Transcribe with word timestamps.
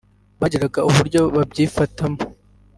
bagiraga 0.39 0.79
uburyo 0.89 1.21
babyifatamo 1.35 2.19